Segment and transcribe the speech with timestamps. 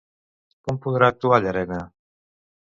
[0.69, 1.79] Com podrà actuar Llarena?